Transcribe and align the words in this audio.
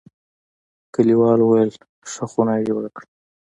کلیوالو 0.93 1.45
ویل: 1.47 1.69
ښه 2.11 2.25
خونه 2.31 2.53
یې 2.57 2.63
جوړه 2.69 2.89
کړه. 2.95 3.07